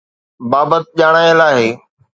[0.51, 1.69] بابت ڄاڻايل آهي